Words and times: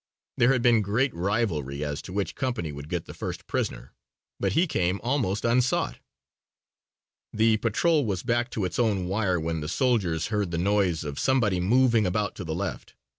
There 0.35 0.51
had 0.51 0.63
been 0.63 0.81
great 0.81 1.13
rivalry 1.13 1.83
as 1.85 2.01
to 2.01 2.11
which 2.11 2.33
company 2.33 2.71
would 2.71 2.89
get 2.89 3.05
the 3.05 3.13
first 3.13 3.45
prisoner, 3.45 3.93
but 4.39 4.53
he 4.53 4.65
came 4.65 4.99
almost 5.03 5.45
unsought. 5.45 5.99
The 7.31 7.57
patrol 7.57 8.03
was 8.07 8.23
back 8.23 8.49
to 8.57 8.65
its 8.65 8.79
own 8.79 9.05
wire 9.05 9.39
when 9.39 9.61
the 9.61 9.69
soldiers 9.69 10.29
heard 10.33 10.49
the 10.49 10.57
noise 10.57 11.03
of 11.03 11.19
somebody 11.19 11.59
moving 11.59 12.07
about 12.07 12.33
to 12.37 12.43
the 12.43 12.55
left. 12.55 12.95